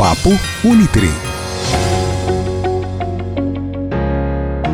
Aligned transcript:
Papo 0.00 0.30
Unitri. 0.64 1.10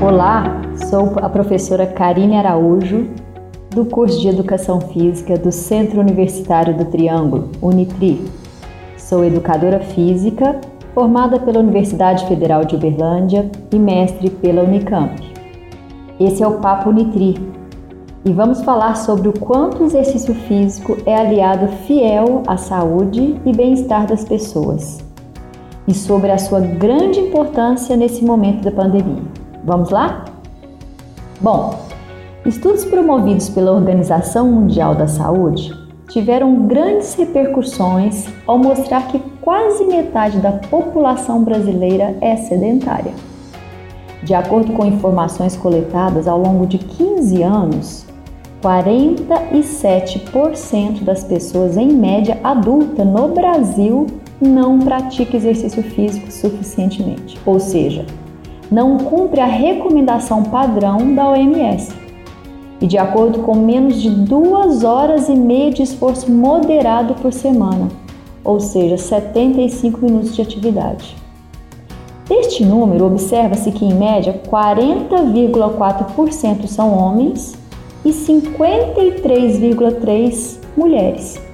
Olá, 0.00 0.62
sou 0.88 1.14
a 1.20 1.28
professora 1.28 1.84
Karine 1.84 2.36
Araújo, 2.36 3.08
do 3.70 3.84
curso 3.86 4.20
de 4.20 4.28
Educação 4.28 4.80
Física 4.80 5.36
do 5.36 5.50
Centro 5.50 6.00
Universitário 6.00 6.76
do 6.76 6.84
Triângulo, 6.84 7.50
Unitri. 7.60 8.24
Sou 8.96 9.24
educadora 9.24 9.80
física, 9.80 10.60
formada 10.94 11.40
pela 11.40 11.58
Universidade 11.58 12.24
Federal 12.28 12.64
de 12.64 12.76
Uberlândia 12.76 13.50
e 13.72 13.80
mestre 13.80 14.30
pela 14.30 14.62
Unicamp. 14.62 15.20
Esse 16.20 16.40
é 16.40 16.46
o 16.46 16.60
Papo 16.60 16.90
Unitri 16.90 17.34
e 18.24 18.32
vamos 18.32 18.62
falar 18.62 18.94
sobre 18.94 19.28
o 19.28 19.32
quanto 19.32 19.82
o 19.82 19.86
exercício 19.86 20.36
físico 20.36 20.96
é 21.04 21.16
aliado 21.16 21.66
fiel 21.84 22.44
à 22.46 22.56
saúde 22.56 23.40
e 23.44 23.52
bem-estar 23.52 24.06
das 24.06 24.24
pessoas 24.24 25.04
e 25.86 25.94
sobre 25.94 26.30
a 26.30 26.38
sua 26.38 26.60
grande 26.60 27.20
importância 27.20 27.96
nesse 27.96 28.24
momento 28.24 28.62
da 28.62 28.70
pandemia. 28.70 29.22
Vamos 29.64 29.90
lá? 29.90 30.24
Bom, 31.40 31.86
Estudos 32.46 32.84
promovidos 32.84 33.48
pela 33.48 33.72
Organização 33.72 34.48
Mundial 34.48 34.94
da 34.94 35.08
Saúde 35.08 35.74
tiveram 36.08 36.68
grandes 36.68 37.12
repercussões 37.14 38.28
ao 38.46 38.56
mostrar 38.56 39.08
que 39.08 39.18
quase 39.40 39.84
metade 39.84 40.38
da 40.38 40.52
população 40.52 41.42
brasileira 41.42 42.16
é 42.20 42.36
sedentária. 42.36 43.12
De 44.22 44.32
acordo 44.32 44.74
com 44.74 44.86
informações 44.86 45.56
coletadas 45.56 46.28
ao 46.28 46.38
longo 46.38 46.68
de 46.68 46.78
15 46.78 47.42
anos, 47.42 48.06
47% 48.62 51.02
das 51.02 51.24
pessoas 51.24 51.76
em 51.76 51.92
média 51.92 52.38
adulta 52.44 53.04
no 53.04 53.26
Brasil 53.26 54.06
não 54.40 54.78
pratica 54.78 55.36
exercício 55.36 55.82
físico 55.82 56.30
suficientemente, 56.30 57.38
ou 57.46 57.58
seja, 57.58 58.04
não 58.70 58.98
cumpre 58.98 59.40
a 59.40 59.46
recomendação 59.46 60.42
padrão 60.42 61.14
da 61.14 61.30
OMS 61.30 61.92
e 62.80 62.86
de 62.86 62.98
acordo 62.98 63.40
com 63.40 63.54
menos 63.54 64.00
de 64.00 64.10
duas 64.10 64.84
horas 64.84 65.28
e 65.28 65.34
meia 65.34 65.70
de 65.70 65.82
esforço 65.82 66.30
moderado 66.30 67.14
por 67.14 67.32
semana, 67.32 67.88
ou 68.44 68.60
seja, 68.60 68.96
75 68.98 70.04
minutos 70.04 70.36
de 70.36 70.42
atividade. 70.42 71.16
Deste 72.28 72.64
número, 72.64 73.06
observa-se 73.06 73.70
que, 73.70 73.84
em 73.84 73.94
média, 73.94 74.42
40,4% 74.48 76.66
são 76.66 76.98
homens 76.98 77.56
e 78.04 78.10
53,3% 78.10 80.58
mulheres. 80.76 81.45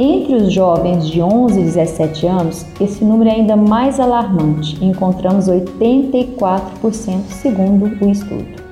Entre 0.00 0.36
os 0.36 0.52
jovens 0.52 1.08
de 1.08 1.20
11 1.20 1.58
e 1.58 1.64
17 1.64 2.24
anos, 2.24 2.64
esse 2.80 3.04
número 3.04 3.30
é 3.30 3.32
ainda 3.32 3.56
mais 3.56 3.98
alarmante, 3.98 4.78
encontramos 4.84 5.48
84%, 5.48 7.24
segundo 7.30 7.86
o 8.00 8.08
estudo. 8.08 8.62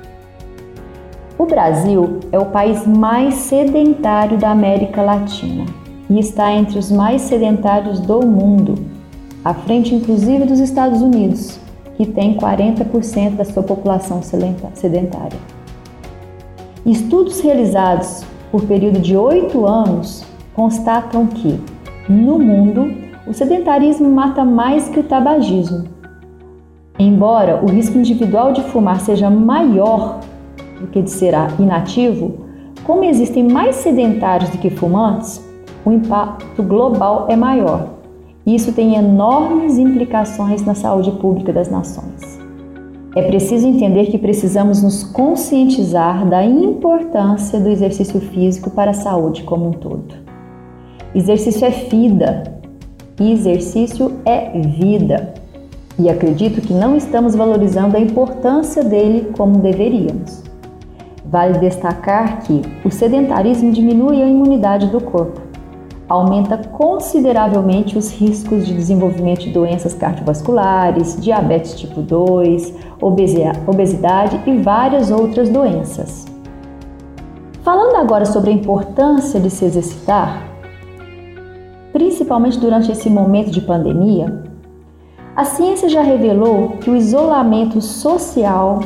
O 1.36 1.44
Brasil 1.44 2.20
é 2.30 2.38
o 2.38 2.46
país 2.46 2.86
mais 2.86 3.34
sedentário 3.34 4.38
da 4.38 4.52
América 4.52 5.02
Latina 5.02 5.66
e 6.08 6.20
está 6.20 6.52
entre 6.52 6.78
os 6.78 6.92
mais 6.92 7.22
sedentários 7.22 7.98
do 7.98 8.24
mundo, 8.24 8.76
à 9.44 9.52
frente 9.52 9.96
inclusive 9.96 10.44
dos 10.44 10.60
Estados 10.60 11.02
Unidos, 11.02 11.58
que 11.96 12.06
tem 12.06 12.36
40% 12.36 13.34
da 13.34 13.44
sua 13.44 13.64
população 13.64 14.20
sedentária. 14.22 15.40
Estudos 16.86 17.40
realizados 17.40 18.22
por 18.52 18.62
período 18.62 19.00
de 19.00 19.16
oito 19.16 19.66
anos 19.66 20.24
constatam 20.56 21.26
que, 21.26 21.60
no 22.08 22.38
mundo, 22.38 22.90
o 23.26 23.34
sedentarismo 23.34 24.10
mata 24.10 24.42
mais 24.42 24.88
que 24.88 24.98
o 24.98 25.02
tabagismo. 25.02 25.84
Embora 26.98 27.62
o 27.62 27.68
risco 27.68 27.98
individual 27.98 28.54
de 28.54 28.62
fumar 28.62 29.00
seja 29.00 29.28
maior 29.28 30.20
do 30.80 30.86
que 30.86 31.02
de 31.02 31.10
ser 31.10 31.34
inativo, 31.58 32.46
como 32.84 33.04
existem 33.04 33.46
mais 33.46 33.76
sedentários 33.76 34.48
do 34.48 34.56
que 34.56 34.70
fumantes, 34.70 35.44
o 35.84 35.92
impacto 35.92 36.62
global 36.62 37.26
é 37.28 37.36
maior. 37.36 37.90
Isso 38.46 38.72
tem 38.72 38.94
enormes 38.94 39.76
implicações 39.76 40.64
na 40.64 40.74
saúde 40.74 41.10
pública 41.10 41.52
das 41.52 41.70
nações. 41.70 42.40
É 43.14 43.22
preciso 43.22 43.66
entender 43.66 44.06
que 44.06 44.18
precisamos 44.18 44.82
nos 44.82 45.04
conscientizar 45.04 46.26
da 46.26 46.44
importância 46.44 47.60
do 47.60 47.68
exercício 47.68 48.20
físico 48.20 48.70
para 48.70 48.92
a 48.92 48.94
saúde 48.94 49.42
como 49.42 49.68
um 49.68 49.72
todo. 49.72 50.25
Exercício 51.16 51.64
é 51.64 51.70
vida 51.70 52.42
e 53.18 53.32
exercício 53.32 54.20
é 54.26 54.50
vida. 54.60 55.32
E 55.98 56.10
acredito 56.10 56.60
que 56.60 56.74
não 56.74 56.94
estamos 56.94 57.34
valorizando 57.34 57.96
a 57.96 58.00
importância 58.00 58.84
dele 58.84 59.32
como 59.34 59.60
deveríamos. 59.60 60.44
Vale 61.24 61.58
destacar 61.58 62.42
que 62.42 62.60
o 62.84 62.90
sedentarismo 62.90 63.72
diminui 63.72 64.22
a 64.22 64.26
imunidade 64.26 64.88
do 64.88 65.00
corpo, 65.00 65.40
aumenta 66.06 66.58
consideravelmente 66.58 67.96
os 67.96 68.12
riscos 68.12 68.66
de 68.66 68.74
desenvolvimento 68.74 69.40
de 69.40 69.52
doenças 69.52 69.94
cardiovasculares, 69.94 71.18
diabetes 71.18 71.80
tipo 71.80 72.02
2, 72.02 72.74
obesidade 73.00 74.38
e 74.46 74.58
várias 74.58 75.10
outras 75.10 75.48
doenças. 75.48 76.26
Falando 77.62 77.96
agora 77.96 78.26
sobre 78.26 78.50
a 78.50 78.52
importância 78.52 79.40
de 79.40 79.48
se 79.48 79.64
exercitar, 79.64 80.55
principalmente 81.96 82.58
durante 82.58 82.92
esse 82.92 83.08
momento 83.08 83.50
de 83.50 83.62
pandemia, 83.62 84.44
a 85.34 85.46
ciência 85.46 85.88
já 85.88 86.02
revelou 86.02 86.76
que 86.78 86.90
o 86.90 86.96
isolamento 86.96 87.80
social 87.80 88.80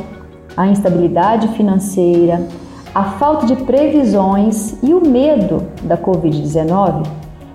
a 0.57 0.69
instabilidade 0.69 1.49
financeira, 1.49 2.47
a 2.95 3.03
falta 3.03 3.47
de 3.47 3.57
previsões 3.57 4.81
e 4.81 4.95
o 4.95 5.05
medo 5.05 5.67
da 5.83 5.97
Covid-19 5.97 7.05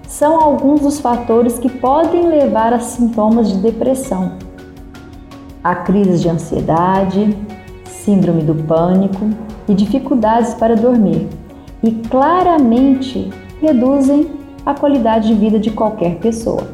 são 0.06 0.42
alguns 0.42 0.82
dos 0.82 1.00
fatores 1.00 1.58
que 1.58 1.70
podem 1.70 2.28
levar 2.28 2.74
a 2.74 2.80
sintomas 2.80 3.50
de 3.50 3.58
depressão, 3.58 4.34
a 5.64 5.74
crises 5.74 6.22
de 6.22 6.28
ansiedade, 6.28 7.34
síndrome 7.86 8.44
do 8.44 8.56
pânico 8.56 9.30
e 9.70 9.74
dificuldades 9.74 10.54
para 10.54 10.76
dormir, 10.76 11.30
e 11.82 11.92
claramente 11.92 13.30
reduzem 13.62 14.45
a 14.66 14.74
qualidade 14.74 15.28
de 15.28 15.36
vida 15.36 15.60
de 15.60 15.72
qualquer 15.72 16.16
pessoa. 16.16 16.68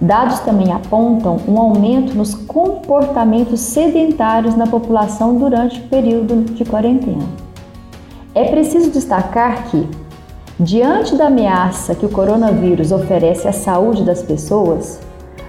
Dados 0.00 0.40
também 0.40 0.72
apontam 0.72 1.36
um 1.46 1.58
aumento 1.58 2.14
nos 2.14 2.34
comportamentos 2.34 3.60
sedentários 3.60 4.56
na 4.56 4.66
população 4.66 5.36
durante 5.36 5.78
o 5.78 5.88
período 5.88 6.54
de 6.54 6.64
quarentena. 6.64 7.24
É 8.34 8.44
preciso 8.44 8.90
destacar 8.90 9.64
que, 9.64 9.86
diante 10.58 11.16
da 11.16 11.26
ameaça 11.26 11.94
que 11.94 12.06
o 12.06 12.08
coronavírus 12.08 12.92
oferece 12.92 13.46
à 13.46 13.52
saúde 13.52 14.02
das 14.02 14.22
pessoas, 14.22 15.00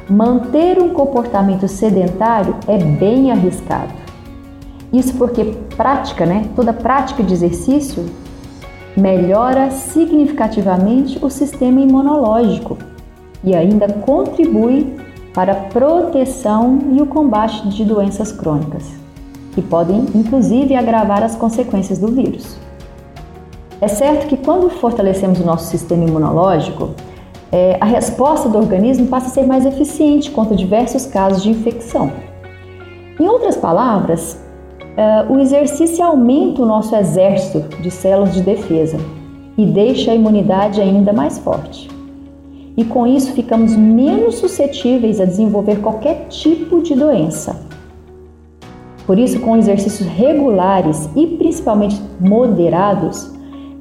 manter 0.09 0.81
um 0.81 0.89
comportamento 0.89 1.67
sedentário 1.69 2.55
é 2.67 2.77
bem 2.77 3.31
arriscado. 3.31 3.93
Isso 4.91 5.13
porque 5.13 5.45
prática, 5.77 6.25
né? 6.25 6.49
Toda 6.55 6.73
prática 6.73 7.23
de 7.23 7.33
exercício 7.33 8.05
melhora 8.95 9.71
significativamente 9.71 11.23
o 11.23 11.29
sistema 11.29 11.79
imunológico 11.79 12.77
e 13.43 13.55
ainda 13.55 13.87
contribui 13.87 14.95
para 15.33 15.53
a 15.53 15.55
proteção 15.55 16.79
e 16.91 17.01
o 17.01 17.05
combate 17.05 17.67
de 17.69 17.85
doenças 17.85 18.31
crônicas, 18.31 18.91
que 19.53 19.61
podem 19.61 20.05
inclusive 20.13 20.75
agravar 20.75 21.23
as 21.23 21.35
consequências 21.35 21.97
do 21.97 22.07
vírus. 22.07 22.57
É 23.79 23.87
certo 23.87 24.27
que 24.27 24.37
quando 24.37 24.69
fortalecemos 24.69 25.39
o 25.39 25.45
nosso 25.45 25.67
sistema 25.67 26.03
imunológico, 26.03 26.91
é, 27.51 27.77
a 27.81 27.85
resposta 27.85 28.47
do 28.47 28.57
organismo 28.57 29.07
passa 29.07 29.27
a 29.27 29.29
ser 29.29 29.45
mais 29.45 29.65
eficiente 29.65 30.31
contra 30.31 30.55
diversos 30.55 31.05
casos 31.05 31.41
de 31.43 31.49
infecção. 31.49 32.11
Em 33.19 33.27
outras 33.27 33.57
palavras, 33.57 34.39
é, 34.97 35.25
o 35.29 35.39
exercício 35.39 36.03
aumenta 36.03 36.61
o 36.61 36.65
nosso 36.65 36.95
exército 36.95 37.81
de 37.81 37.89
células 37.89 38.33
de 38.33 38.41
defesa 38.41 38.97
e 39.57 39.65
deixa 39.65 40.11
a 40.11 40.15
imunidade 40.15 40.81
ainda 40.81 41.13
mais 41.13 41.37
forte 41.39 41.91
e 42.75 42.85
com 42.85 43.05
isso 43.05 43.33
ficamos 43.33 43.75
menos 43.75 44.35
suscetíveis 44.35 45.19
a 45.19 45.25
desenvolver 45.25 45.81
qualquer 45.81 46.27
tipo 46.29 46.81
de 46.81 46.95
doença. 46.95 47.59
Por 49.05 49.19
isso, 49.19 49.39
com 49.41 49.57
exercícios 49.57 50.07
regulares 50.07 51.09
e 51.15 51.27
principalmente 51.27 52.01
moderados, 52.19 53.31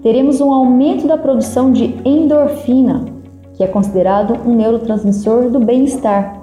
teremos 0.02 0.40
um 0.40 0.50
aumento 0.50 1.06
da 1.06 1.16
produção 1.16 1.72
de 1.72 1.94
endorfina, 2.04 3.04
que 3.54 3.62
é 3.62 3.66
considerado 3.66 4.34
um 4.48 4.56
neurotransmissor 4.56 5.50
do 5.50 5.60
bem-estar, 5.60 6.40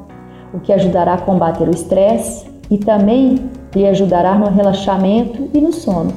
o 0.53 0.59
que 0.59 0.71
ajudará 0.71 1.15
a 1.15 1.21
combater 1.21 1.67
o 1.67 1.71
estresse 1.71 2.47
e 2.69 2.77
também 2.77 3.49
lhe 3.73 3.85
ajudará 3.85 4.35
no 4.37 4.49
relaxamento 4.49 5.49
e 5.53 5.61
no 5.61 5.71
sono. 5.71 6.11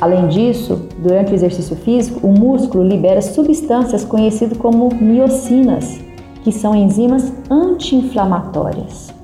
Além 0.00 0.26
disso, 0.28 0.88
durante 0.98 1.32
o 1.32 1.34
exercício 1.34 1.76
físico, 1.76 2.26
o 2.26 2.32
músculo 2.32 2.82
libera 2.82 3.22
substâncias 3.22 4.04
conhecidas 4.04 4.58
como 4.58 4.92
miocinas, 4.94 6.00
que 6.42 6.50
são 6.50 6.74
enzimas 6.74 7.32
anti-inflamatórias. 7.48 9.14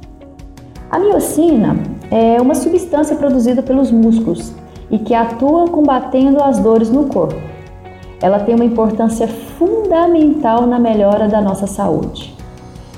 A 0.90 0.98
miocina 0.98 1.76
é 2.10 2.40
uma 2.40 2.54
substância 2.54 3.16
produzida 3.16 3.62
pelos 3.62 3.90
músculos 3.90 4.52
e 4.90 4.98
que 4.98 5.14
atua 5.14 5.68
combatendo 5.68 6.42
as 6.42 6.58
dores 6.58 6.90
no 6.90 7.06
corpo. 7.06 7.36
Ela 8.22 8.40
tem 8.40 8.54
uma 8.54 8.64
importância 8.64 9.28
fundamental 9.28 10.66
na 10.66 10.78
melhora 10.78 11.28
da 11.28 11.40
nossa 11.40 11.66
saúde. 11.66 12.34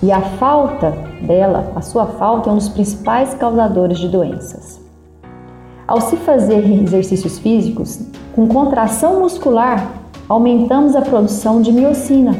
E 0.03 0.13
a 0.13 0.21
falta 0.21 1.10
dela, 1.23 1.73
a 1.75 1.81
sua 1.81 2.07
falta, 2.07 2.51
é 2.51 2.53
um 2.53 2.57
dos 2.57 2.69
principais 2.69 3.35
causadores 3.35 3.99
de 3.99 4.09
doenças. 4.09 4.81
Ao 5.87 6.01
se 6.01 6.17
fazer 6.17 6.65
exercícios 6.83 7.39
físicos, 7.39 8.01
com 8.35 8.47
contração 8.47 9.21
muscular, 9.21 9.91
aumentamos 10.29 10.95
a 10.95 11.03
produção 11.03 11.61
de 11.61 11.73
miocina, 11.73 12.33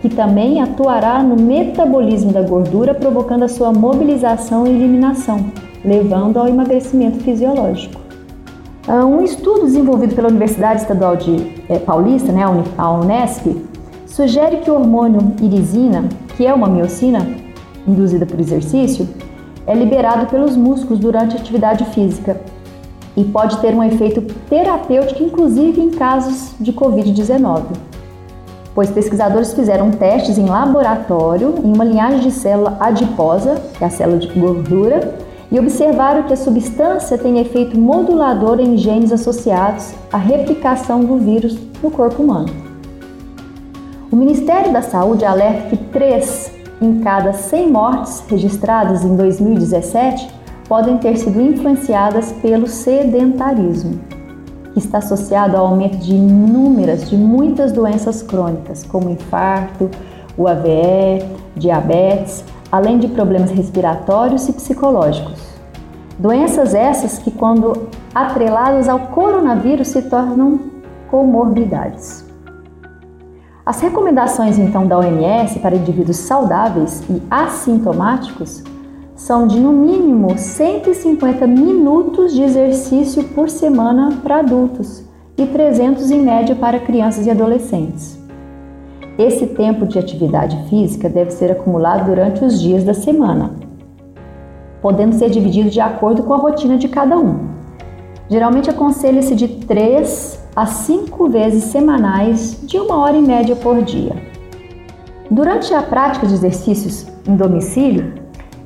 que 0.00 0.08
também 0.08 0.62
atuará 0.62 1.22
no 1.22 1.36
metabolismo 1.36 2.32
da 2.32 2.40
gordura, 2.42 2.94
provocando 2.94 3.42
a 3.42 3.48
sua 3.48 3.72
mobilização 3.72 4.66
e 4.66 4.70
eliminação, 4.70 5.38
levando 5.84 6.38
ao 6.38 6.48
emagrecimento 6.48 7.18
fisiológico. 7.20 8.00
Ah, 8.88 9.04
um 9.04 9.22
estudo 9.22 9.64
desenvolvido 9.64 10.14
pela 10.14 10.28
Universidade 10.28 10.80
Estadual 10.80 11.16
de 11.16 11.52
é, 11.68 11.78
Paulista, 11.78 12.32
né, 12.32 12.42
a 12.78 12.90
Unesp, 12.92 13.46
sugere 14.06 14.58
que 14.58 14.70
o 14.70 14.74
hormônio 14.74 15.34
irisina, 15.42 16.04
que 16.36 16.46
é 16.46 16.54
uma 16.54 16.68
miocina 16.68 17.26
induzida 17.86 18.26
por 18.26 18.38
exercício, 18.40 19.08
é 19.66 19.74
liberado 19.74 20.26
pelos 20.26 20.56
músculos 20.56 20.98
durante 20.98 21.36
a 21.36 21.40
atividade 21.40 21.84
física 21.86 22.40
e 23.16 23.24
pode 23.24 23.58
ter 23.58 23.74
um 23.74 23.82
efeito 23.82 24.22
terapêutico, 24.48 25.22
inclusive 25.22 25.80
em 25.80 25.90
casos 25.90 26.52
de 26.60 26.72
Covid-19. 26.72 27.62
Pois 28.74 28.90
pesquisadores 28.90 29.54
fizeram 29.54 29.90
testes 29.90 30.36
em 30.36 30.46
laboratório 30.46 31.54
em 31.64 31.72
uma 31.72 31.84
linhagem 31.84 32.20
de 32.20 32.30
célula 32.30 32.76
adiposa, 32.78 33.60
que 33.76 33.82
é 33.82 33.86
a 33.86 33.90
célula 33.90 34.18
de 34.18 34.28
gordura, 34.38 35.14
e 35.50 35.58
observaram 35.58 36.24
que 36.24 36.32
a 36.32 36.36
substância 36.36 37.16
tem 37.16 37.38
efeito 37.38 37.78
modulador 37.78 38.60
em 38.60 38.76
genes 38.76 39.12
associados 39.12 39.94
à 40.12 40.18
replicação 40.18 41.00
do 41.00 41.16
vírus 41.16 41.56
no 41.82 41.90
corpo 41.90 42.22
humano. 42.22 42.48
O 44.10 44.16
Ministério 44.16 44.72
da 44.72 44.82
Saúde 44.82 45.24
alerta 45.24 45.70
que 45.70 45.76
3 45.76 46.55
em 46.80 47.00
cada 47.00 47.32
100 47.32 47.70
mortes 47.70 48.22
registradas 48.28 49.04
em 49.04 49.16
2017 49.16 50.28
podem 50.68 50.98
ter 50.98 51.16
sido 51.16 51.40
influenciadas 51.40 52.32
pelo 52.42 52.66
sedentarismo, 52.66 53.98
que 54.72 54.78
está 54.78 54.98
associado 54.98 55.56
ao 55.56 55.68
aumento 55.68 55.96
de 55.98 56.14
inúmeras, 56.14 57.08
de 57.08 57.16
muitas 57.16 57.72
doenças 57.72 58.22
crônicas, 58.22 58.84
como 58.84 59.08
infarto, 59.08 59.88
o 60.36 60.46
AVE, 60.46 61.24
diabetes, 61.56 62.44
além 62.70 62.98
de 62.98 63.08
problemas 63.08 63.50
respiratórios 63.50 64.48
e 64.48 64.52
psicológicos. 64.52 65.40
Doenças 66.18 66.74
essas 66.74 67.18
que, 67.18 67.30
quando 67.30 67.88
atreladas 68.14 68.88
ao 68.88 68.98
coronavírus, 68.98 69.88
se 69.88 70.02
tornam 70.02 70.60
comorbidades. 71.10 72.25
As 73.66 73.80
recomendações 73.80 74.60
então 74.60 74.86
da 74.86 74.96
OMS 74.96 75.58
para 75.58 75.74
indivíduos 75.74 76.18
saudáveis 76.18 77.02
e 77.10 77.20
assintomáticos 77.28 78.62
são 79.16 79.48
de 79.48 79.58
no 79.58 79.72
mínimo 79.72 80.38
150 80.38 81.48
minutos 81.48 82.32
de 82.32 82.42
exercício 82.42 83.24
por 83.24 83.50
semana 83.50 84.20
para 84.22 84.38
adultos 84.38 85.02
e 85.36 85.44
300 85.44 86.12
em 86.12 86.22
média 86.22 86.54
para 86.54 86.78
crianças 86.78 87.26
e 87.26 87.30
adolescentes. 87.30 88.16
Esse 89.18 89.48
tempo 89.48 89.84
de 89.84 89.98
atividade 89.98 90.56
física 90.68 91.08
deve 91.08 91.32
ser 91.32 91.50
acumulado 91.50 92.06
durante 92.06 92.44
os 92.44 92.60
dias 92.60 92.84
da 92.84 92.94
semana, 92.94 93.50
podendo 94.80 95.16
ser 95.16 95.28
dividido 95.28 95.70
de 95.70 95.80
acordo 95.80 96.22
com 96.22 96.34
a 96.34 96.38
rotina 96.38 96.78
de 96.78 96.86
cada 96.86 97.18
um. 97.18 97.48
Geralmente 98.30 98.70
aconselha-se 98.70 99.34
de 99.34 99.48
3 99.48 100.45
a 100.56 100.64
5 100.64 101.28
vezes 101.28 101.64
semanais, 101.64 102.58
de 102.62 102.78
uma 102.78 102.96
hora 102.96 103.14
e 103.14 103.20
média 103.20 103.54
por 103.54 103.82
dia. 103.82 104.16
Durante 105.30 105.74
a 105.74 105.82
prática 105.82 106.26
de 106.26 106.32
exercícios 106.32 107.06
em 107.28 107.36
domicílio, 107.36 108.14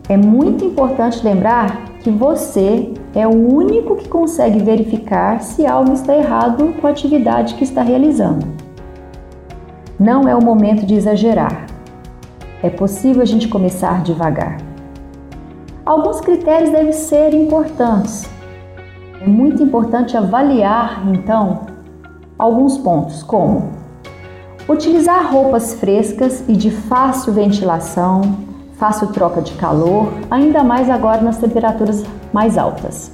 é 0.08 0.16
muito 0.16 0.64
importante 0.64 1.24
lembrar 1.24 1.84
que 1.98 2.10
você 2.10 2.94
é 3.12 3.26
o 3.26 3.30
único 3.30 3.96
que 3.96 4.08
consegue 4.08 4.60
verificar 4.60 5.40
se 5.40 5.66
algo 5.66 5.92
está 5.92 6.14
errado 6.14 6.74
com 6.80 6.86
a 6.86 6.90
atividade 6.90 7.54
que 7.54 7.64
está 7.64 7.82
realizando. 7.82 8.46
Não 9.98 10.28
é 10.28 10.34
o 10.34 10.42
momento 10.42 10.86
de 10.86 10.94
exagerar. 10.94 11.66
É 12.62 12.70
possível 12.70 13.20
a 13.20 13.26
gente 13.26 13.48
começar 13.48 14.02
devagar. 14.02 14.58
Alguns 15.84 16.20
critérios 16.20 16.70
devem 16.70 16.92
ser 16.92 17.34
importantes. 17.34 18.30
É 19.20 19.26
muito 19.26 19.62
importante 19.62 20.16
avaliar, 20.16 21.02
então, 21.08 21.69
alguns 22.40 22.78
pontos, 22.78 23.22
como 23.22 23.68
utilizar 24.66 25.30
roupas 25.30 25.74
frescas 25.74 26.42
e 26.48 26.54
de 26.54 26.70
fácil 26.70 27.34
ventilação, 27.34 28.22
fácil 28.78 29.08
troca 29.08 29.42
de 29.42 29.52
calor, 29.54 30.10
ainda 30.30 30.64
mais 30.64 30.88
agora 30.88 31.20
nas 31.20 31.36
temperaturas 31.36 32.02
mais 32.32 32.56
altas. 32.56 33.12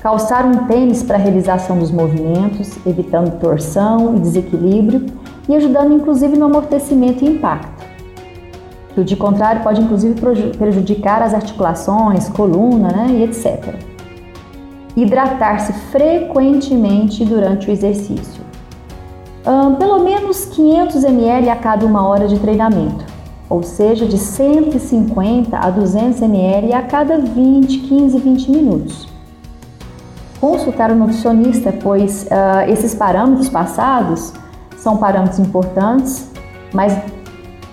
Calçar 0.00 0.46
um 0.46 0.66
tênis 0.66 1.02
para 1.02 1.18
realização 1.18 1.78
dos 1.78 1.90
movimentos, 1.90 2.78
evitando 2.86 3.38
torção 3.38 4.16
e 4.16 4.20
desequilíbrio 4.20 5.06
e 5.48 5.54
ajudando 5.54 5.92
inclusive 5.92 6.38
no 6.38 6.46
amortecimento 6.46 7.24
e 7.24 7.28
impacto. 7.28 7.84
Que 8.94 9.00
o 9.00 9.04
de 9.04 9.16
contrário 9.16 9.62
pode 9.62 9.82
inclusive 9.82 10.18
prejudicar 10.56 11.22
as 11.22 11.34
articulações, 11.34 12.30
coluna 12.30 12.88
né, 12.88 13.06
e 13.10 13.24
etc. 13.24 13.95
Hidratar-se 14.96 15.72
frequentemente 15.90 17.24
durante 17.24 17.68
o 17.68 17.72
exercício. 17.72 18.42
Um, 19.46 19.74
pelo 19.74 20.00
menos 20.00 20.46
500 20.46 21.04
ml 21.04 21.50
a 21.50 21.56
cada 21.56 21.84
uma 21.84 22.08
hora 22.08 22.26
de 22.26 22.38
treinamento, 22.38 23.04
ou 23.48 23.62
seja, 23.62 24.06
de 24.06 24.18
150 24.18 25.56
a 25.56 25.70
200 25.70 26.22
ml 26.22 26.72
a 26.72 26.82
cada 26.82 27.18
20, 27.18 27.78
15, 27.80 28.18
20 28.18 28.50
minutos. 28.50 29.08
Consultar 30.40 30.90
o 30.90 30.96
nutricionista, 30.96 31.72
pois 31.72 32.24
uh, 32.24 32.68
esses 32.70 32.94
parâmetros 32.94 33.48
passados 33.48 34.32
são 34.76 34.96
parâmetros 34.96 35.38
importantes, 35.38 36.30
mas 36.72 36.96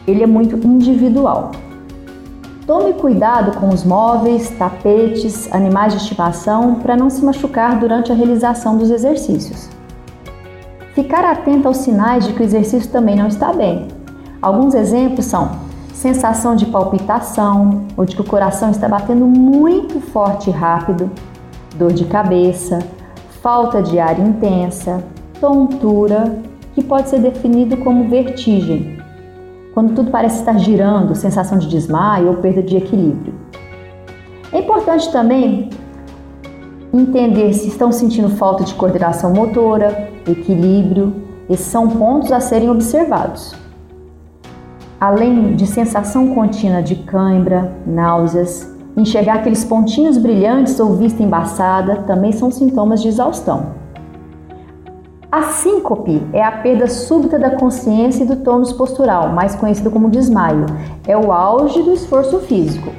ele 0.06 0.24
é 0.24 0.28
muito 0.28 0.56
individual. 0.68 1.52
Tome 2.66 2.94
cuidado 2.94 3.60
com 3.60 3.68
os 3.68 3.84
móveis, 3.84 4.50
tapetes, 4.52 5.52
animais 5.54 5.92
de 5.92 6.00
estimação 6.00 6.76
para 6.76 6.96
não 6.96 7.10
se 7.10 7.24
machucar 7.24 7.78
durante 7.78 8.10
a 8.10 8.16
realização 8.16 8.78
dos 8.78 8.90
exercícios. 8.90 9.70
Ficar 10.96 11.26
atento 11.26 11.68
aos 11.68 11.78
sinais 11.78 12.26
de 12.26 12.32
que 12.32 12.42
o 12.42 12.46
exercício 12.46 12.90
também 12.90 13.18
não 13.18 13.28
está 13.28 13.52
bem. 13.52 13.90
Alguns 14.42 14.76
exemplos 14.76 15.26
são 15.26 15.52
sensação 15.94 16.56
de 16.56 16.66
palpitação 16.68 17.86
ou 17.98 18.06
de 18.06 18.16
que 18.16 18.22
o 18.22 18.26
coração 18.26 18.72
está 18.72 18.88
batendo 18.88 19.26
muito 19.26 20.00
forte 20.00 20.50
e 20.50 20.54
rápido, 20.54 21.12
dor 21.76 21.92
de 21.92 22.06
cabeça, 22.06 22.80
falta 23.42 23.84
de 23.84 24.00
ar 24.00 24.18
intensa, 24.18 25.04
tontura 25.38 26.40
que 26.74 26.82
pode 26.82 27.10
ser 27.10 27.20
definido 27.20 27.76
como 27.76 28.08
vertigem, 28.08 28.93
quando 29.74 29.96
tudo 29.96 30.12
parece 30.12 30.40
estar 30.40 30.58
girando, 30.58 31.16
sensação 31.16 31.58
de 31.58 31.68
desmaio 31.68 32.28
ou 32.28 32.36
perda 32.36 32.62
de 32.62 32.78
equilíbrio. 32.78 33.34
É 34.52 34.60
importante 34.60 35.12
também 35.12 35.70
entender 36.94 37.52
se 37.54 37.68
estão 37.68 37.92
sentindo 37.92 38.30
falta 38.30 38.64
de 38.64 38.76
coordenação 38.76 39.34
motora, 39.34 40.10
equilíbrio, 40.28 41.14
esses 41.50 41.66
são 41.66 41.90
pontos 41.90 42.32
a 42.32 42.40
serem 42.40 42.70
observados. 42.70 43.56
Além 45.02 45.56
de 45.56 45.66
sensação 45.66 46.34
contínua 46.34 46.82
de 46.82 46.96
cãibra, 46.96 47.76
náuseas, 47.86 48.72
enxergar 48.96 49.36
aqueles 49.36 49.66
pontinhos 49.66 50.18
brilhantes 50.18 50.80
ou 50.80 50.96
vista 50.96 51.24
embaçada 51.24 52.04
também 52.08 52.32
são 52.32 52.52
sintomas 52.52 53.02
de 53.02 53.08
exaustão. 53.08 53.83
A 55.34 55.42
síncope 55.42 56.22
é 56.32 56.44
a 56.44 56.52
perda 56.52 56.86
súbita 56.88 57.40
da 57.40 57.50
consciência 57.50 58.24
e 58.24 58.28
do 58.28 58.36
tônus 58.36 58.72
postural, 58.72 59.30
mais 59.30 59.56
conhecido 59.56 59.90
como 59.90 60.12
desmaio. 60.12 60.68
É 61.08 61.18
o 61.18 61.32
auge 61.32 61.82
do 61.82 61.92
esforço 61.92 62.38
físico. 62.42 62.92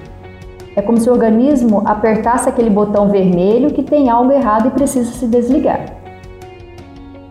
É 0.75 0.83
como 0.83 0.99
se 0.99 1.09
o 1.09 1.13
organismo 1.13 1.83
apertasse 1.85 2.49
aquele 2.49 2.71
botão 2.71 3.09
vermelho 3.09 3.73
que 3.73 3.85
tem 3.85 4.11
algo 4.11 4.33
errado 4.33 4.67
e 4.67 4.71
precisa 4.73 5.13
se 5.13 5.29
desligar. 5.29 5.95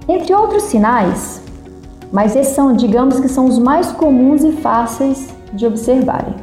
Entre 0.08 0.34
outros 0.34 0.64
sinais, 0.64 1.44
mas 2.10 2.34
esses 2.34 2.56
são, 2.56 2.72
digamos 2.72 3.20
que 3.20 3.28
são 3.28 3.44
os 3.44 3.60
mais 3.60 3.92
comuns 3.92 4.42
e 4.42 4.54
fáceis 4.54 5.36
de 5.52 5.68
observarem. 5.68 6.36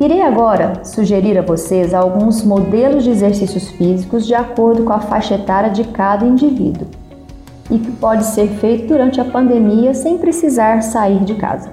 Irei 0.00 0.22
agora 0.22 0.82
sugerir 0.82 1.36
a 1.36 1.42
vocês 1.42 1.92
alguns 1.92 2.42
modelos 2.42 3.04
de 3.04 3.10
exercícios 3.10 3.68
físicos 3.68 4.26
de 4.26 4.34
acordo 4.34 4.82
com 4.82 4.94
a 4.94 5.00
faixa 5.00 5.34
etária 5.34 5.68
de 5.68 5.84
cada 5.84 6.24
indivíduo 6.24 6.88
e 7.70 7.78
que 7.78 7.90
pode 7.92 8.24
ser 8.24 8.48
feito 8.48 8.88
durante 8.88 9.20
a 9.20 9.24
pandemia 9.24 9.94
sem 9.94 10.18
precisar 10.18 10.82
sair 10.82 11.24
de 11.24 11.34
casa. 11.34 11.70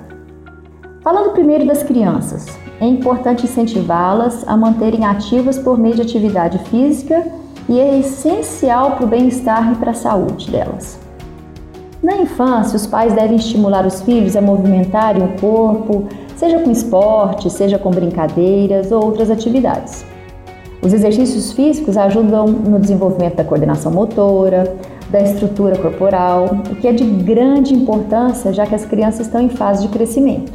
Falando 1.02 1.34
primeiro 1.34 1.66
das 1.66 1.84
crianças, 1.84 2.46
é 2.80 2.86
importante 2.86 3.46
incentivá-las 3.46 4.48
a 4.48 4.56
manterem 4.56 5.06
ativas 5.06 5.60
por 5.60 5.78
meio 5.78 5.96
de 5.96 6.02
atividade 6.02 6.58
física 6.70 7.26
e 7.68 7.80
é 7.80 8.00
essencial 8.00 8.92
para 8.92 9.06
o 9.06 9.08
bem-estar 9.08 9.74
e 9.74 9.76
para 9.76 9.92
a 9.92 9.96
saúde 9.96 10.50
delas. 10.50 11.00
Na 12.02 12.18
infância, 12.18 12.76
os 12.76 12.86
pais 12.86 13.14
devem 13.14 13.38
estimular 13.38 13.86
os 13.86 14.02
filhos 14.02 14.36
a 14.36 14.42
movimentarem 14.42 15.24
o 15.24 15.40
corpo, 15.40 16.10
seja 16.36 16.60
com 16.60 16.70
esporte, 16.70 17.50
seja 17.50 17.80
com 17.80 17.92
brincadeiras 17.92 18.92
ou 18.92 19.06
outras 19.06 19.32
atividades. 19.32 20.06
Os 20.82 20.92
exercícios 20.92 21.54
físicos 21.54 21.96
ajudam 21.96 22.46
no 22.46 22.78
desenvolvimento 22.78 23.36
da 23.36 23.46
coordenação 23.46 23.90
motora, 23.90 24.76
da 25.14 25.22
estrutura 25.22 25.78
corporal, 25.78 26.46
o 26.72 26.76
que 26.76 26.88
é 26.88 26.92
de 26.92 27.04
grande 27.04 27.72
importância 27.72 28.52
já 28.52 28.66
que 28.66 28.74
as 28.74 28.84
crianças 28.84 29.28
estão 29.28 29.42
em 29.42 29.50
fase 29.50 29.84
de 29.84 29.94
crescimento. 29.94 30.52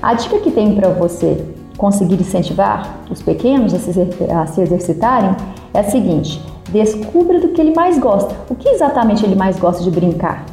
A 0.00 0.14
dica 0.14 0.38
que 0.38 0.52
tenho 0.52 0.76
para 0.76 0.90
você 0.90 1.44
conseguir 1.76 2.14
incentivar 2.14 3.00
os 3.10 3.20
pequenos 3.20 3.74
a 3.74 4.46
se, 4.46 4.60
exercitarem 4.60 5.34
é 5.74 5.80
a 5.80 5.82
seguinte: 5.82 6.40
descubra 6.68 7.40
do 7.40 7.48
que 7.48 7.60
ele 7.60 7.74
mais 7.74 7.98
gosta, 7.98 8.32
o 8.48 8.54
que 8.54 8.68
exatamente 8.68 9.26
ele 9.26 9.34
mais 9.34 9.58
gosta 9.58 9.82
de 9.82 9.90
brincar. 9.90 10.46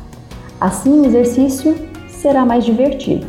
Assim, 0.60 1.02
o 1.02 1.06
exercício 1.06 1.76
será 2.10 2.44
mais 2.48 2.66
divertido. 2.66 3.28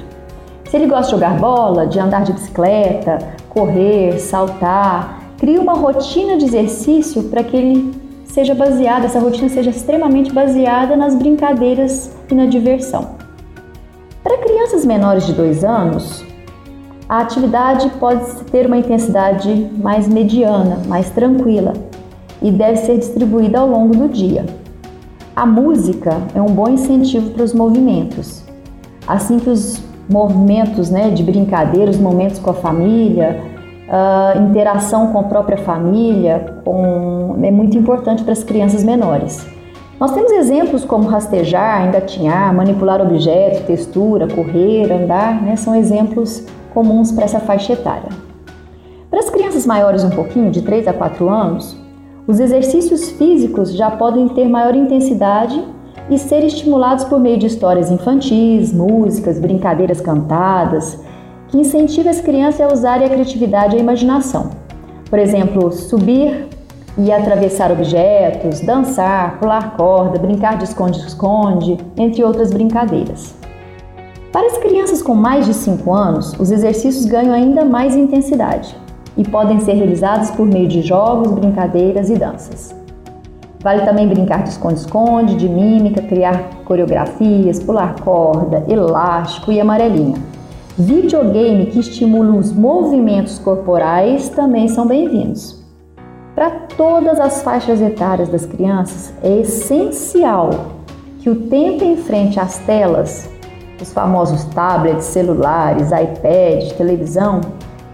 Se 0.70 0.78
ele 0.78 0.86
gosta 0.86 1.04
de 1.04 1.10
jogar 1.10 1.38
bola, 1.38 1.86
de 1.86 2.00
andar 2.00 2.22
de 2.24 2.32
bicicleta, 2.32 3.18
correr, 3.50 4.18
saltar, 4.18 5.24
crie 5.36 5.58
uma 5.58 5.74
rotina 5.74 6.38
de 6.38 6.46
exercício 6.46 7.24
para 7.24 7.44
que 7.44 7.54
ele 7.54 8.07
seja 8.38 8.54
baseada, 8.54 9.06
essa 9.06 9.18
rotina 9.18 9.48
seja 9.48 9.70
extremamente 9.70 10.32
baseada 10.32 10.96
nas 10.96 11.12
brincadeiras 11.16 12.16
e 12.30 12.34
na 12.36 12.46
diversão. 12.46 13.16
Para 14.22 14.38
crianças 14.38 14.84
menores 14.84 15.26
de 15.26 15.32
2 15.32 15.64
anos, 15.64 16.24
a 17.08 17.18
atividade 17.18 17.90
pode 17.98 18.24
ter 18.44 18.66
uma 18.66 18.76
intensidade 18.76 19.68
mais 19.82 20.06
mediana, 20.06 20.80
mais 20.86 21.10
tranquila 21.10 21.72
e 22.40 22.52
deve 22.52 22.76
ser 22.76 22.98
distribuída 22.98 23.58
ao 23.58 23.68
longo 23.68 23.96
do 23.96 24.08
dia. 24.08 24.46
A 25.34 25.44
música 25.44 26.22
é 26.32 26.40
um 26.40 26.46
bom 26.46 26.68
incentivo 26.68 27.30
para 27.30 27.42
os 27.42 27.52
movimentos, 27.52 28.44
assim 29.04 29.40
que 29.40 29.50
os 29.50 29.82
movimentos 30.08 30.90
né, 30.90 31.10
de 31.10 31.24
brincadeira, 31.24 31.90
os 31.90 31.98
momentos 31.98 32.38
com 32.38 32.50
a 32.50 32.54
família, 32.54 33.47
a 33.88 34.34
interação 34.38 35.12
com 35.12 35.18
a 35.18 35.22
própria 35.24 35.56
família 35.56 36.60
com, 36.64 37.38
é 37.42 37.50
muito 37.50 37.76
importante 37.76 38.22
para 38.22 38.32
as 38.32 38.44
crianças 38.44 38.84
menores. 38.84 39.46
Nós 39.98 40.12
temos 40.12 40.30
exemplos 40.30 40.84
como 40.84 41.08
rastejar, 41.08 41.86
engatinhar, 41.86 42.54
manipular 42.54 43.00
objetos, 43.00 43.60
textura, 43.62 44.28
correr, 44.28 44.92
andar, 44.92 45.42
né, 45.42 45.56
são 45.56 45.74
exemplos 45.74 46.46
comuns 46.72 47.10
para 47.10 47.24
essa 47.24 47.40
faixa 47.40 47.72
etária. 47.72 48.08
Para 49.10 49.20
as 49.20 49.30
crianças 49.30 49.66
maiores 49.66 50.04
um 50.04 50.10
pouquinho, 50.10 50.50
de 50.50 50.62
3 50.62 50.86
a 50.86 50.92
4 50.92 51.28
anos, 51.28 51.76
os 52.26 52.38
exercícios 52.38 53.10
físicos 53.12 53.74
já 53.74 53.90
podem 53.90 54.28
ter 54.28 54.48
maior 54.48 54.76
intensidade 54.76 55.64
e 56.10 56.18
ser 56.18 56.44
estimulados 56.44 57.04
por 57.04 57.18
meio 57.18 57.38
de 57.38 57.46
histórias 57.46 57.90
infantis, 57.90 58.72
músicas, 58.72 59.40
brincadeiras 59.40 60.00
cantadas, 60.00 61.02
que 61.48 61.58
incentivam 61.58 62.10
as 62.10 62.20
crianças 62.20 62.60
a 62.60 62.72
usarem 62.72 63.06
a 63.06 63.10
criatividade 63.10 63.74
e 63.74 63.78
a 63.78 63.82
imaginação. 63.82 64.50
Por 65.08 65.18
exemplo, 65.18 65.72
subir 65.72 66.46
e 66.98 67.12
atravessar 67.12 67.70
objetos, 67.70 68.60
dançar, 68.60 69.38
pular 69.38 69.76
corda, 69.76 70.18
brincar 70.18 70.58
de 70.58 70.64
esconde-esconde, 70.64 71.78
entre 71.96 72.24
outras 72.24 72.52
brincadeiras. 72.52 73.34
Para 74.32 74.46
as 74.48 74.58
crianças 74.58 75.00
com 75.00 75.14
mais 75.14 75.46
de 75.46 75.54
5 75.54 75.94
anos, 75.94 76.34
os 76.38 76.50
exercícios 76.50 77.06
ganham 77.06 77.32
ainda 77.32 77.64
mais 77.64 77.96
intensidade 77.96 78.76
e 79.16 79.26
podem 79.26 79.58
ser 79.60 79.72
realizados 79.72 80.30
por 80.30 80.46
meio 80.46 80.68
de 80.68 80.82
jogos, 80.82 81.32
brincadeiras 81.32 82.10
e 82.10 82.16
danças. 82.16 82.76
Vale 83.60 83.84
também 83.84 84.06
brincar 84.06 84.42
de 84.42 84.50
esconde-esconde, 84.50 85.34
de 85.34 85.48
mímica, 85.48 86.02
criar 86.02 86.50
coreografias, 86.64 87.58
pular 87.58 87.96
corda, 88.00 88.64
elástico 88.68 89.50
e 89.50 89.60
amarelinha. 89.60 90.16
Videogame 90.78 91.66
que 91.66 91.80
estimula 91.80 92.36
os 92.36 92.52
movimentos 92.52 93.36
corporais 93.40 94.28
também 94.28 94.68
são 94.68 94.86
bem-vindos. 94.86 95.60
Para 96.36 96.50
todas 96.50 97.18
as 97.18 97.42
faixas 97.42 97.80
etárias 97.80 98.28
das 98.28 98.46
crianças, 98.46 99.12
é 99.20 99.40
essencial 99.40 100.50
que 101.18 101.28
o 101.28 101.48
tempo 101.48 101.82
em 101.82 101.96
frente 101.96 102.38
às 102.38 102.58
telas, 102.58 103.28
os 103.82 103.92
famosos 103.92 104.44
tablets, 104.54 105.06
celulares, 105.06 105.88
iPad, 105.88 106.70
televisão, 106.76 107.40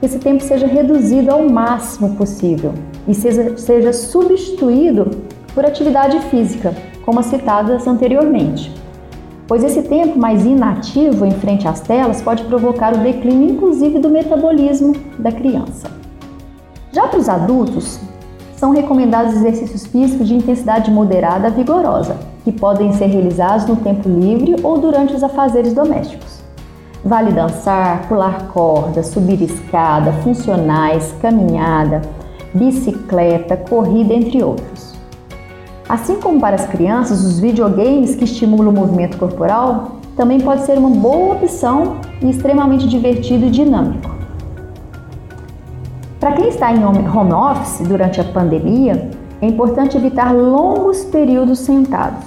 esse 0.03 0.19
tempo 0.19 0.43
seja 0.43 0.67
reduzido 0.67 1.31
ao 1.31 1.49
máximo 1.49 2.15
possível 2.17 2.75
e 3.09 3.15
seja, 3.15 3.57
seja 3.57 3.95
substituído 3.95 5.11
por 5.55 5.65
atividade 5.65 6.21
física, 6.29 6.75
como 7.03 7.19
as 7.19 7.27
citadas 7.27 7.87
anteriormente. 7.87 8.84
Pois 9.47 9.63
esse 9.63 9.83
tempo 9.83 10.19
mais 10.19 10.45
inativo 10.45 11.27
em 11.27 11.31
frente 11.33 11.69
às 11.69 11.81
telas 11.81 12.23
pode 12.23 12.45
provocar 12.45 12.95
o 12.95 12.99
declínio, 12.99 13.51
inclusive, 13.51 13.99
do 13.99 14.09
metabolismo 14.09 14.95
da 15.19 15.31
criança. 15.31 15.91
Já 16.93 17.09
para 17.09 17.19
os 17.19 17.29
adultos, 17.29 18.01
são 18.57 18.71
recomendados 18.71 19.35
exercícios 19.35 19.85
físicos 19.85 20.29
de 20.29 20.35
intensidade 20.35 20.91
moderada 20.91 21.49
a 21.49 21.51
vigorosa, 21.51 22.17
que 22.45 22.53
podem 22.53 22.93
ser 22.93 23.07
realizados 23.07 23.67
no 23.67 23.77
tempo 23.77 24.09
livre 24.09 24.57
ou 24.63 24.79
durante 24.79 25.13
os 25.13 25.23
afazeres 25.23 25.75
domésticos. 25.75 26.43
Vale 27.05 27.33
dançar, 27.33 28.09
pular 28.09 28.49
corda, 28.49 29.03
subir 29.03 29.43
escada, 29.43 30.13
funcionais, 30.23 31.15
caminhada, 31.21 32.01
bicicleta, 32.55 33.57
corrida, 33.57 34.15
entre 34.15 34.43
outros. 34.43 34.94
Assim 35.95 36.17
como 36.17 36.41
para 36.41 36.57
as 36.57 36.67
crianças, 36.67 37.25
os 37.25 37.39
videogames 37.39 38.17
que 38.17 38.25
estimulam 38.25 38.71
o 38.71 38.73
movimento 38.73 39.17
corporal 39.17 39.99
também 40.17 40.41
pode 40.41 40.63
ser 40.63 40.77
uma 40.77 40.91
boa 40.91 41.37
opção 41.37 41.99
e 42.21 42.29
extremamente 42.31 42.89
divertido 42.89 43.47
e 43.47 43.51
dinâmico. 43.51 44.13
Para 46.19 46.33
quem 46.33 46.49
está 46.49 46.73
em 46.73 46.85
home 46.85 47.33
office 47.33 47.87
durante 47.87 48.21
a 48.21 48.25
pandemia, 48.25 49.09
é 49.41 49.47
importante 49.47 49.97
evitar 49.97 50.35
longos 50.35 51.05
períodos 51.05 51.61
sentados. 51.61 52.25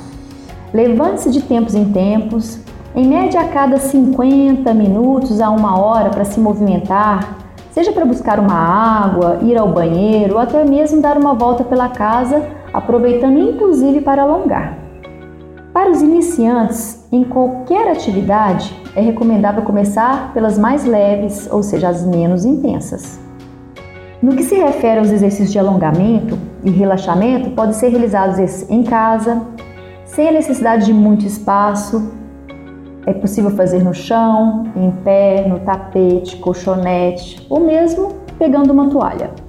Levante-se 0.74 1.30
de 1.30 1.42
tempos 1.42 1.76
em 1.76 1.92
tempos, 1.92 2.60
em 2.96 3.06
média 3.06 3.42
a 3.42 3.50
cada 3.50 3.80
50 3.80 4.74
minutos 4.74 5.42
a 5.42 5.50
uma 5.50 5.78
hora 5.78 6.10
para 6.10 6.24
se 6.24 6.40
movimentar, 6.40 7.36
seja 7.72 7.92
para 7.92 8.06
buscar 8.06 8.40
uma 8.40 8.56
água, 8.56 9.40
ir 9.42 9.58
ao 9.58 9.68
banheiro 9.68 10.36
ou 10.36 10.40
até 10.40 10.64
mesmo 10.64 11.02
dar 11.02 11.18
uma 11.18 11.34
volta 11.34 11.66
pela 11.66 11.90
casa 11.90 12.56
aproveitando 12.78 13.40
inclusive 13.40 14.02
para 14.02 14.22
alongar. 14.22 14.78
Para 15.74 15.90
os 15.90 16.00
iniciantes, 16.00 17.08
em 17.12 17.24
qualquer 17.24 17.92
atividade, 17.92 18.72
é 18.96 19.02
recomendável 19.02 19.64
começar 19.64 20.32
pelas 20.32 20.60
mais 20.60 20.86
leves, 20.86 21.50
ou 21.52 21.64
seja, 21.64 21.90
as 21.90 22.06
menos 22.06 22.46
intensas. 22.46 23.20
No 24.22 24.36
que 24.36 24.44
se 24.44 24.56
refere 24.56 25.00
aos 25.00 25.10
exercícios 25.10 25.52
de 25.52 25.58
alongamento 25.58 26.38
e 26.64 26.70
relaxamento, 26.70 27.50
podem 27.52 27.74
ser 27.74 27.90
realizados 27.90 28.70
em 28.70 28.84
casa, 28.84 29.42
sem 30.06 30.30
a 30.30 30.32
necessidade 30.32 30.86
de 30.86 30.94
muito 30.94 31.26
espaço. 31.26 32.12
É 33.08 33.14
possível 33.14 33.52
fazer 33.52 33.84
no 33.84 33.94
chão, 33.94 34.66
em 34.76 34.92
pé, 35.04 35.48
no 35.48 35.60
tapete, 35.62 36.38
colchonete 36.38 37.44
ou 37.50 37.60
mesmo 37.60 38.14
pegando 38.38 38.72
uma 38.72 38.88
toalha. 38.90 39.47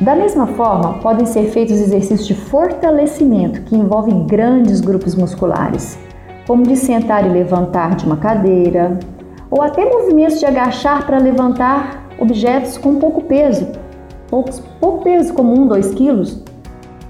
Da 0.00 0.14
mesma 0.14 0.46
forma, 0.46 0.94
podem 1.00 1.26
ser 1.26 1.50
feitos 1.50 1.78
exercícios 1.78 2.26
de 2.26 2.34
fortalecimento 2.34 3.60
que 3.62 3.76
envolvem 3.76 4.24
grandes 4.26 4.80
grupos 4.80 5.14
musculares, 5.14 5.98
como 6.46 6.62
de 6.62 6.74
sentar 6.74 7.26
e 7.26 7.28
levantar 7.28 7.96
de 7.96 8.06
uma 8.06 8.16
cadeira, 8.16 8.98
ou 9.50 9.62
até 9.62 9.84
movimentos 9.84 10.40
de 10.40 10.46
agachar 10.46 11.04
para 11.04 11.18
levantar 11.18 12.06
objetos 12.18 12.78
com 12.78 12.96
pouco 12.96 13.24
peso, 13.24 13.68
pouco, 14.28 14.50
pouco 14.80 15.04
peso, 15.04 15.34
como 15.34 15.52
1, 15.64 15.66
2 15.66 15.94
quilos. 15.94 16.42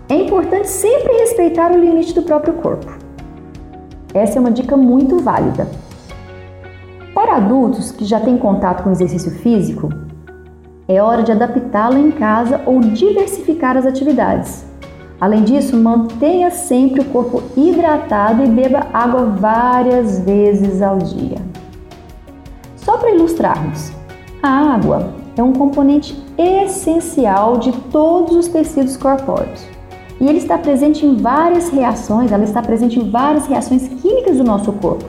É 0.08 0.14
importante 0.14 0.66
sempre 0.66 1.12
respeitar 1.12 1.70
o 1.70 1.78
limite 1.78 2.12
do 2.12 2.22
próprio 2.22 2.54
corpo. 2.54 2.90
Essa 4.12 4.38
é 4.38 4.40
uma 4.40 4.50
dica 4.50 4.76
muito 4.76 5.20
válida. 5.20 5.68
Para 7.14 7.36
adultos 7.36 7.92
que 7.92 8.04
já 8.04 8.18
têm 8.18 8.36
contato 8.36 8.82
com 8.82 8.90
exercício 8.90 9.30
físico, 9.30 9.90
é 10.92 11.00
hora 11.00 11.22
de 11.22 11.30
adaptá-la 11.30 12.00
em 12.00 12.10
casa 12.10 12.62
ou 12.66 12.80
diversificar 12.80 13.76
as 13.76 13.86
atividades. 13.86 14.64
Além 15.20 15.44
disso, 15.44 15.76
mantenha 15.76 16.50
sempre 16.50 17.02
o 17.02 17.04
corpo 17.04 17.42
hidratado 17.56 18.42
e 18.42 18.48
beba 18.48 18.88
água 18.92 19.26
várias 19.26 20.18
vezes 20.18 20.82
ao 20.82 20.98
dia. 20.98 21.38
Só 22.74 22.96
para 22.96 23.12
ilustrarmos, 23.12 23.92
a 24.42 24.74
água 24.74 25.10
é 25.36 25.42
um 25.42 25.52
componente 25.52 26.20
essencial 26.36 27.58
de 27.58 27.70
todos 27.70 28.34
os 28.34 28.48
tecidos 28.48 28.96
corpóreos. 28.96 29.64
E 30.20 30.26
ele 30.26 30.38
está 30.38 30.58
presente 30.58 31.06
em 31.06 31.16
várias 31.16 31.68
reações, 31.68 32.32
ela 32.32 32.44
está 32.44 32.60
presente 32.60 32.98
em 32.98 33.08
várias 33.08 33.46
reações 33.46 33.86
químicas 33.86 34.38
do 34.38 34.44
nosso 34.44 34.72
corpo, 34.72 35.04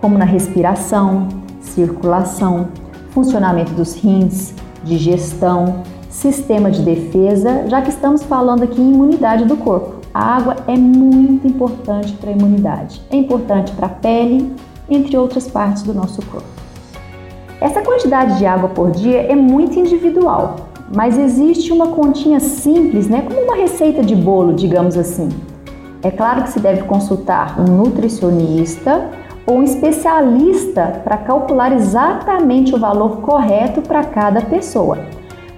como 0.00 0.16
na 0.16 0.24
respiração, 0.24 1.28
circulação, 1.60 2.68
funcionamento 3.10 3.72
dos 3.72 3.94
rins, 3.94 4.54
digestão, 4.84 5.82
sistema 6.08 6.70
de 6.70 6.82
defesa, 6.82 7.66
já 7.68 7.80
que 7.82 7.90
estamos 7.90 8.22
falando 8.22 8.64
aqui 8.64 8.80
em 8.80 8.92
imunidade 8.92 9.44
do 9.44 9.56
corpo. 9.56 10.00
A 10.12 10.36
água 10.36 10.56
é 10.66 10.76
muito 10.76 11.46
importante 11.46 12.12
para 12.14 12.30
a 12.30 12.32
imunidade, 12.32 13.00
é 13.10 13.16
importante 13.16 13.72
para 13.72 13.86
a 13.86 13.90
pele, 13.90 14.52
entre 14.88 15.16
outras 15.16 15.46
partes 15.48 15.84
do 15.84 15.94
nosso 15.94 16.20
corpo. 16.26 16.48
Essa 17.60 17.82
quantidade 17.82 18.38
de 18.38 18.46
água 18.46 18.70
por 18.70 18.90
dia 18.90 19.20
é 19.20 19.36
muito 19.36 19.78
individual, 19.78 20.56
mas 20.94 21.16
existe 21.16 21.72
uma 21.72 21.88
continha 21.88 22.40
simples, 22.40 23.06
né, 23.08 23.22
como 23.22 23.40
uma 23.42 23.54
receita 23.54 24.02
de 24.02 24.16
bolo, 24.16 24.52
digamos 24.52 24.96
assim. 24.96 25.28
É 26.02 26.10
claro 26.10 26.42
que 26.42 26.50
se 26.50 26.58
deve 26.58 26.82
consultar 26.84 27.60
um 27.60 27.76
nutricionista 27.76 29.10
ou 29.50 29.58
um 29.58 29.64
especialista 29.64 31.00
para 31.02 31.16
calcular 31.16 31.72
exatamente 31.72 32.72
o 32.72 32.78
valor 32.78 33.20
correto 33.20 33.82
para 33.82 34.04
cada 34.04 34.42
pessoa, 34.42 34.98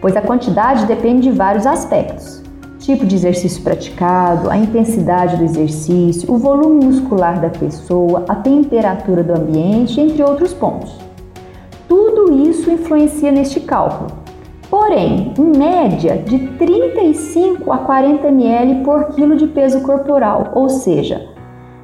pois 0.01 0.17
a 0.17 0.23
quantidade 0.23 0.87
depende 0.87 1.29
de 1.29 1.37
vários 1.37 1.67
aspectos. 1.67 2.43
Tipo 2.79 3.05
de 3.05 3.15
exercício 3.15 3.63
praticado, 3.63 4.51
a 4.51 4.57
intensidade 4.57 5.37
do 5.37 5.45
exercício, 5.45 6.33
o 6.33 6.39
volume 6.39 6.87
muscular 6.87 7.39
da 7.39 7.51
pessoa, 7.51 8.25
a 8.27 8.35
temperatura 8.35 9.23
do 9.23 9.35
ambiente, 9.35 10.01
entre 10.01 10.23
outros 10.23 10.55
pontos. 10.55 10.99
Tudo 11.87 12.33
isso 12.49 12.71
influencia 12.71 13.31
neste 13.31 13.61
cálculo. 13.61 14.11
Porém, 14.71 15.35
em 15.39 15.59
média, 15.59 16.17
de 16.17 16.39
35 16.57 17.71
a 17.71 17.77
40 17.77 18.27
ml 18.27 18.83
por 18.83 19.11
quilo 19.11 19.37
de 19.37 19.47
peso 19.49 19.83
corporal, 19.83 20.51
ou 20.55 20.71
seja, 20.71 21.32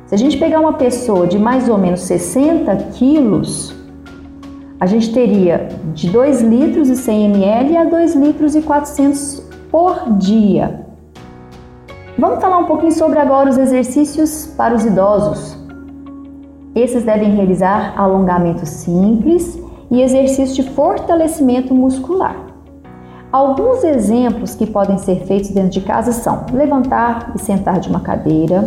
se 0.09 0.15
a 0.15 0.19
gente 0.19 0.39
pegar 0.39 0.59
uma 0.59 0.73
pessoa 0.73 1.27
de 1.27 1.39
mais 1.39 1.69
ou 1.69 1.77
menos 1.77 2.01
60 2.01 2.75
quilos, 2.95 3.75
a 4.81 4.87
gente 4.87 5.13
teria 5.13 5.69
de 5.93 6.09
2 6.09 6.41
litros 6.41 6.89
e 6.89 6.97
100 6.97 7.27
ml 7.27 7.77
a 7.77 7.85
2 7.85 8.15
litros 8.15 8.55
e 8.55 8.63
400 8.63 9.43
por 9.71 10.15
dia. 10.17 10.87
Vamos 12.19 12.41
falar 12.41 12.57
um 12.57 12.65
pouquinho 12.65 12.93
sobre 12.93 13.19
agora 13.19 13.51
os 13.51 13.59
exercícios 13.59 14.47
para 14.57 14.75
os 14.75 14.83
idosos. 14.87 15.59
Esses 16.75 17.05
devem 17.05 17.35
realizar 17.35 17.93
alongamento 17.95 18.65
simples 18.65 19.63
e 19.91 20.01
exercício 20.01 20.65
de 20.65 20.71
fortalecimento 20.71 21.75
muscular. 21.75 22.35
Alguns 23.31 23.85
exemplos 23.85 24.55
que 24.55 24.65
podem 24.65 24.97
ser 24.97 25.27
feitos 25.27 25.51
dentro 25.51 25.69
de 25.69 25.83
casa 25.83 26.13
são 26.13 26.47
levantar 26.51 27.33
e 27.37 27.39
sentar 27.39 27.79
de 27.79 27.91
uma 27.91 28.01
cadeira 28.01 28.65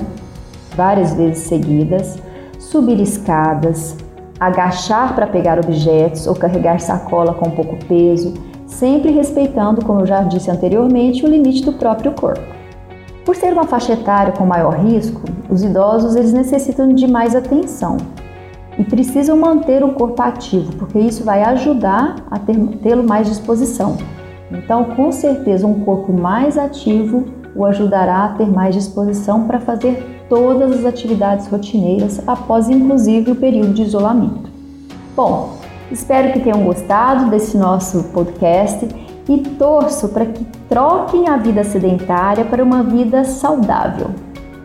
várias 0.75 1.13
vezes 1.13 1.43
seguidas, 1.47 2.17
subir 2.59 2.99
escadas, 2.99 3.95
agachar 4.39 5.13
para 5.13 5.27
pegar 5.27 5.59
objetos 5.59 6.27
ou 6.27 6.35
carregar 6.35 6.79
sacola 6.79 7.33
com 7.33 7.51
pouco 7.51 7.77
peso, 7.85 8.33
sempre 8.65 9.11
respeitando, 9.11 9.85
como 9.85 10.01
eu 10.01 10.05
já 10.05 10.23
disse 10.23 10.49
anteriormente, 10.49 11.25
o 11.25 11.29
limite 11.29 11.63
do 11.63 11.73
próprio 11.73 12.13
corpo. 12.13 12.41
Por 13.25 13.35
ser 13.35 13.53
uma 13.53 13.65
faixa 13.67 13.93
etária 13.93 14.33
com 14.33 14.45
maior 14.45 14.73
risco, 14.73 15.21
os 15.49 15.63
idosos 15.63 16.15
eles 16.15 16.33
necessitam 16.33 16.89
de 16.89 17.07
mais 17.07 17.35
atenção, 17.35 17.97
e 18.77 18.83
precisam 18.83 19.37
manter 19.37 19.83
o 19.83 19.93
corpo 19.93 20.21
ativo, 20.21 20.75
porque 20.77 20.97
isso 20.97 21.23
vai 21.23 21.43
ajudar 21.43 22.15
a 22.29 22.39
tê-lo 22.39 23.03
mais 23.03 23.27
disposição. 23.27 23.97
Então, 24.51 24.85
com 24.95 25.11
certeza, 25.11 25.67
um 25.67 25.81
corpo 25.81 26.11
mais 26.11 26.57
ativo 26.57 27.25
o 27.55 27.65
ajudará 27.65 28.25
a 28.25 28.29
ter 28.29 28.49
mais 28.49 28.73
disposição 28.73 29.45
para 29.45 29.59
fazer 29.59 30.20
todas 30.31 30.71
as 30.71 30.85
atividades 30.85 31.47
rotineiras 31.47 32.21
após, 32.25 32.69
inclusive, 32.69 33.31
o 33.31 33.35
período 33.35 33.73
de 33.73 33.81
isolamento. 33.81 34.49
Bom, 35.13 35.57
espero 35.91 36.31
que 36.31 36.39
tenham 36.39 36.63
gostado 36.63 37.29
desse 37.29 37.57
nosso 37.57 38.05
podcast 38.13 38.87
e 39.27 39.37
torço 39.59 40.07
para 40.07 40.27
que 40.27 40.45
troquem 40.69 41.27
a 41.27 41.35
vida 41.35 41.65
sedentária 41.65 42.45
para 42.45 42.63
uma 42.63 42.81
vida 42.81 43.25
saudável 43.25 44.11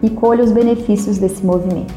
e 0.00 0.08
colham 0.08 0.44
os 0.44 0.52
benefícios 0.52 1.18
desse 1.18 1.44
movimento. 1.44 1.92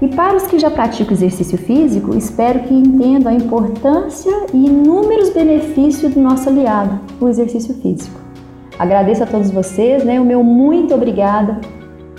E 0.00 0.06
para 0.06 0.36
os 0.36 0.46
que 0.46 0.56
já 0.56 0.70
praticam 0.70 1.14
exercício 1.14 1.58
físico, 1.58 2.16
espero 2.16 2.60
que 2.60 2.74
entendam 2.74 3.32
a 3.32 3.34
importância 3.34 4.46
e 4.54 4.66
inúmeros 4.66 5.30
benefícios 5.30 6.14
do 6.14 6.20
nosso 6.20 6.48
aliado, 6.48 7.00
o 7.20 7.28
exercício 7.28 7.74
físico. 7.74 8.20
Agradeço 8.78 9.24
a 9.24 9.26
todos 9.26 9.50
vocês, 9.50 10.04
né? 10.04 10.20
O 10.20 10.24
meu 10.24 10.44
muito 10.44 10.94
obrigada 10.94 11.60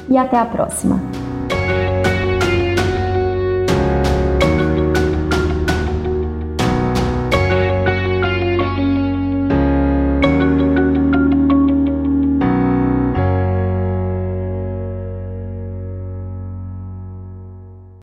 e 0.09 0.17
até 0.17 0.37
a 0.37 0.45
próxima. 0.45 1.12